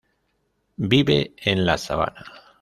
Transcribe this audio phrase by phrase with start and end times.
[0.79, 2.25] Vive en la sabana.